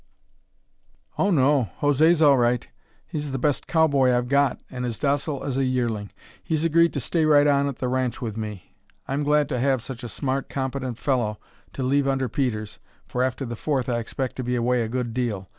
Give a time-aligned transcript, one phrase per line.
[1.19, 2.67] "Oh, no; José's all right.
[3.05, 6.09] He's the best cowboy I've got and as docile as a yearling.
[6.43, 8.73] He's agreed to stay right on at the ranch with me.
[9.07, 11.37] I'm glad to have such a smart, competent fellow
[11.73, 15.13] to leave under Peters, for after the Fourth I expect to be away a good
[15.13, 15.47] deal.